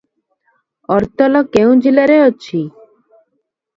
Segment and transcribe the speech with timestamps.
[0.95, 2.67] ଅର୍ତଲ କେଉଁ ଜିଲ୍ଲାରେ ଅଛି?